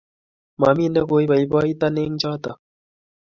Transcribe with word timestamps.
Mami 0.59 0.85
nekoipoipoiton 0.89 1.95
eng' 2.03 2.19
chotok 2.21 2.59